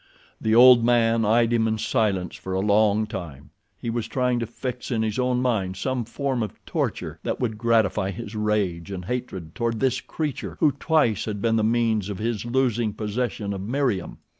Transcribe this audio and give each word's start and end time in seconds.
The 0.41 0.55
old 0.55 0.83
men 0.83 1.23
eyed 1.25 1.53
him 1.53 1.67
in 1.67 1.77
silence 1.77 2.33
for 2.35 2.53
a 2.55 2.59
long 2.59 3.05
time. 3.05 3.51
He 3.77 3.91
was 3.91 4.07
trying 4.07 4.39
to 4.39 4.47
fix 4.47 4.89
in 4.89 5.03
his 5.03 5.19
own 5.19 5.43
mind 5.43 5.77
some 5.77 6.05
form 6.05 6.41
of 6.41 6.59
torture 6.65 7.19
that 7.21 7.39
would 7.39 7.59
gratify 7.59 8.09
his 8.09 8.35
rage 8.35 8.89
and 8.89 9.05
hatred 9.05 9.53
toward 9.53 9.79
this 9.79 10.01
creature 10.01 10.57
who 10.59 10.71
twice 10.71 11.25
had 11.25 11.39
been 11.39 11.55
the 11.57 11.63
means 11.63 12.09
of 12.09 12.17
his 12.17 12.45
losing 12.45 12.93
possession 12.93 13.53
of 13.53 13.61
Meriem. 13.61 14.17